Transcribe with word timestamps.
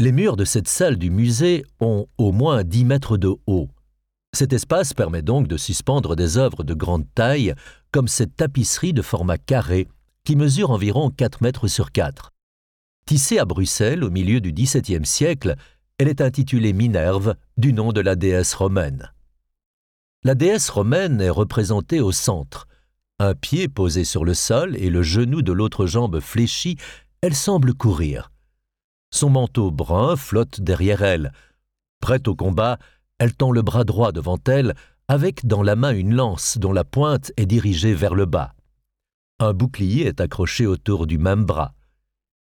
Les 0.00 0.12
murs 0.12 0.36
de 0.36 0.46
cette 0.46 0.66
salle 0.66 0.96
du 0.96 1.10
musée 1.10 1.62
ont 1.78 2.06
au 2.16 2.32
moins 2.32 2.64
10 2.64 2.86
mètres 2.86 3.18
de 3.18 3.34
haut. 3.46 3.68
Cet 4.32 4.54
espace 4.54 4.94
permet 4.94 5.20
donc 5.20 5.46
de 5.46 5.58
suspendre 5.58 6.16
des 6.16 6.38
œuvres 6.38 6.64
de 6.64 6.72
grande 6.72 7.04
taille, 7.14 7.54
comme 7.92 8.08
cette 8.08 8.34
tapisserie 8.34 8.94
de 8.94 9.02
format 9.02 9.36
carré, 9.36 9.88
qui 10.24 10.36
mesure 10.36 10.70
environ 10.70 11.10
4 11.10 11.42
mètres 11.42 11.68
sur 11.68 11.92
4. 11.92 12.30
Tissée 13.04 13.38
à 13.38 13.44
Bruxelles 13.44 14.02
au 14.02 14.08
milieu 14.08 14.40
du 14.40 14.54
XVIIe 14.54 15.04
siècle, 15.04 15.54
elle 15.98 16.08
est 16.08 16.22
intitulée 16.22 16.72
Minerve, 16.72 17.34
du 17.58 17.74
nom 17.74 17.92
de 17.92 18.00
la 18.00 18.16
déesse 18.16 18.54
romaine. 18.54 19.12
La 20.24 20.34
déesse 20.34 20.70
romaine 20.70 21.20
est 21.20 21.28
représentée 21.28 22.00
au 22.00 22.10
centre. 22.10 22.68
Un 23.18 23.34
pied 23.34 23.68
posé 23.68 24.04
sur 24.04 24.24
le 24.24 24.32
sol 24.32 24.78
et 24.78 24.88
le 24.88 25.02
genou 25.02 25.42
de 25.42 25.52
l'autre 25.52 25.84
jambe 25.84 26.20
fléchi, 26.20 26.78
elle 27.20 27.34
semble 27.34 27.74
courir. 27.74 28.30
Son 29.10 29.30
manteau 29.30 29.70
brun 29.70 30.16
flotte 30.16 30.60
derrière 30.60 31.02
elle. 31.02 31.32
Prête 32.00 32.28
au 32.28 32.34
combat, 32.34 32.78
elle 33.18 33.34
tend 33.34 33.50
le 33.50 33.62
bras 33.62 33.84
droit 33.84 34.12
devant 34.12 34.38
elle, 34.46 34.74
avec 35.08 35.46
dans 35.46 35.62
la 35.62 35.76
main 35.76 35.92
une 35.92 36.14
lance 36.14 36.58
dont 36.58 36.72
la 36.72 36.84
pointe 36.84 37.32
est 37.36 37.46
dirigée 37.46 37.94
vers 37.94 38.14
le 38.14 38.26
bas. 38.26 38.54
Un 39.40 39.52
bouclier 39.52 40.06
est 40.06 40.20
accroché 40.20 40.66
autour 40.66 41.06
du 41.06 41.18
même 41.18 41.44
bras. 41.44 41.74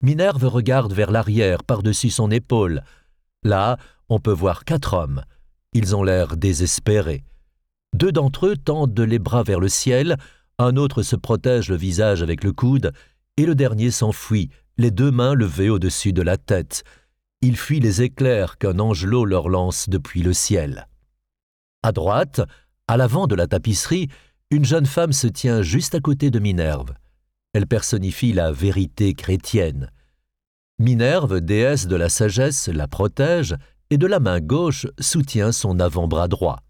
Minerve 0.00 0.46
regarde 0.46 0.92
vers 0.92 1.10
l'arrière 1.10 1.64
par-dessus 1.64 2.10
son 2.10 2.30
épaule. 2.30 2.82
Là, 3.42 3.78
on 4.08 4.18
peut 4.18 4.32
voir 4.32 4.64
quatre 4.64 4.94
hommes. 4.94 5.22
Ils 5.72 5.94
ont 5.94 6.02
l'air 6.02 6.36
désespérés. 6.36 7.24
Deux 7.94 8.12
d'entre 8.12 8.46
eux 8.46 8.56
tendent 8.56 8.98
les 8.98 9.18
bras 9.18 9.42
vers 9.42 9.60
le 9.60 9.68
ciel, 9.68 10.16
un 10.58 10.76
autre 10.76 11.02
se 11.02 11.16
protège 11.16 11.68
le 11.68 11.76
visage 11.76 12.22
avec 12.22 12.44
le 12.44 12.52
coude, 12.52 12.92
et 13.36 13.46
le 13.46 13.54
dernier 13.54 13.90
s'enfuit, 13.90 14.50
les 14.76 14.90
deux 14.90 15.10
mains 15.10 15.34
levées 15.34 15.70
au-dessus 15.70 16.12
de 16.12 16.22
la 16.22 16.36
tête. 16.36 16.84
Il 17.40 17.56
fuit 17.56 17.80
les 17.80 18.02
éclairs 18.02 18.58
qu'un 18.58 18.78
angelot 18.78 19.24
leur 19.24 19.48
lance 19.48 19.88
depuis 19.88 20.22
le 20.22 20.32
ciel. 20.32 20.88
À 21.82 21.92
droite, 21.92 22.40
à 22.88 22.96
l'avant 22.96 23.26
de 23.26 23.34
la 23.34 23.46
tapisserie, 23.46 24.08
une 24.50 24.64
jeune 24.64 24.86
femme 24.86 25.12
se 25.12 25.26
tient 25.26 25.62
juste 25.62 25.94
à 25.94 26.00
côté 26.00 26.30
de 26.30 26.38
Minerve. 26.38 26.94
Elle 27.52 27.66
personnifie 27.66 28.32
la 28.32 28.52
vérité 28.52 29.14
chrétienne. 29.14 29.90
Minerve, 30.78 31.40
déesse 31.40 31.86
de 31.86 31.96
la 31.96 32.08
sagesse, 32.08 32.68
la 32.68 32.88
protège 32.88 33.54
et 33.90 33.98
de 33.98 34.06
la 34.06 34.20
main 34.20 34.40
gauche 34.40 34.86
soutient 34.98 35.52
son 35.52 35.78
avant-bras 35.78 36.28
droit. 36.28 36.60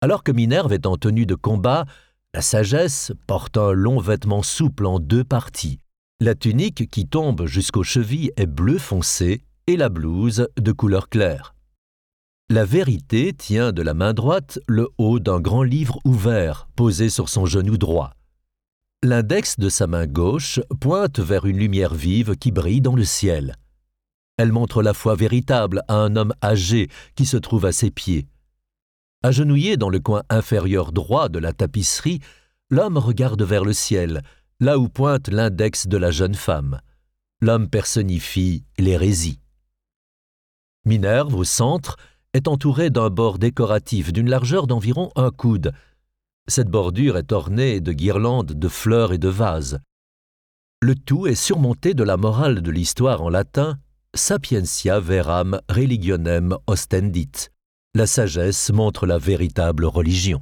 Alors 0.00 0.24
que 0.24 0.32
Minerve 0.32 0.72
est 0.72 0.86
en 0.86 0.96
tenue 0.96 1.26
de 1.26 1.34
combat, 1.34 1.86
la 2.34 2.42
sagesse 2.42 3.12
porte 3.26 3.56
un 3.56 3.72
long 3.72 3.98
vêtement 3.98 4.42
souple 4.42 4.86
en 4.86 4.98
deux 4.98 5.24
parties. 5.24 5.80
La 6.18 6.34
tunique 6.34 6.88
qui 6.88 7.06
tombe 7.06 7.44
jusqu'aux 7.44 7.82
chevilles 7.82 8.32
est 8.38 8.46
bleu 8.46 8.78
foncé 8.78 9.44
et 9.66 9.76
la 9.76 9.90
blouse 9.90 10.48
de 10.56 10.72
couleur 10.72 11.10
claire. 11.10 11.54
La 12.48 12.64
vérité 12.64 13.34
tient 13.34 13.70
de 13.70 13.82
la 13.82 13.92
main 13.92 14.14
droite 14.14 14.58
le 14.66 14.88
haut 14.96 15.18
d'un 15.18 15.40
grand 15.40 15.62
livre 15.62 15.98
ouvert 16.06 16.68
posé 16.74 17.10
sur 17.10 17.28
son 17.28 17.44
genou 17.44 17.76
droit. 17.76 18.12
L'index 19.02 19.58
de 19.58 19.68
sa 19.68 19.86
main 19.86 20.06
gauche 20.06 20.58
pointe 20.80 21.20
vers 21.20 21.44
une 21.44 21.58
lumière 21.58 21.92
vive 21.92 22.34
qui 22.36 22.50
brille 22.50 22.80
dans 22.80 22.96
le 22.96 23.04
ciel. 23.04 23.56
Elle 24.38 24.52
montre 24.52 24.82
la 24.82 24.94
foi 24.94 25.16
véritable 25.16 25.82
à 25.86 25.96
un 25.96 26.16
homme 26.16 26.32
âgé 26.42 26.88
qui 27.14 27.26
se 27.26 27.36
trouve 27.36 27.66
à 27.66 27.72
ses 27.72 27.90
pieds. 27.90 28.26
Agenouillé 29.22 29.76
dans 29.76 29.90
le 29.90 30.00
coin 30.00 30.22
inférieur 30.30 30.92
droit 30.92 31.28
de 31.28 31.38
la 31.38 31.52
tapisserie, 31.52 32.20
l'homme 32.70 32.96
regarde 32.96 33.42
vers 33.42 33.64
le 33.64 33.74
ciel, 33.74 34.22
là 34.60 34.78
où 34.78 34.88
pointe 34.88 35.28
l'index 35.28 35.86
de 35.86 35.96
la 35.96 36.10
jeune 36.10 36.34
femme. 36.34 36.80
L'homme 37.40 37.68
personnifie 37.68 38.64
l'hérésie. 38.78 39.40
Minerve, 40.84 41.34
au 41.34 41.44
centre, 41.44 41.96
est 42.32 42.48
entourée 42.48 42.90
d'un 42.90 43.10
bord 43.10 43.38
décoratif 43.38 44.12
d'une 44.12 44.30
largeur 44.30 44.66
d'environ 44.66 45.10
un 45.16 45.30
coude. 45.30 45.72
Cette 46.48 46.68
bordure 46.68 47.16
est 47.16 47.32
ornée 47.32 47.80
de 47.80 47.92
guirlandes 47.92 48.52
de 48.52 48.68
fleurs 48.68 49.12
et 49.12 49.18
de 49.18 49.28
vases. 49.28 49.80
Le 50.80 50.94
tout 50.94 51.26
est 51.26 51.34
surmonté 51.34 51.94
de 51.94 52.04
la 52.04 52.16
morale 52.16 52.62
de 52.62 52.70
l'histoire 52.70 53.22
en 53.22 53.28
latin 53.28 53.78
Sapientia 54.14 55.00
veram 55.00 55.60
religionem 55.68 56.56
ostendit. 56.66 57.50
La 57.94 58.06
sagesse 58.06 58.70
montre 58.70 59.06
la 59.06 59.18
véritable 59.18 59.84
religion. 59.84 60.40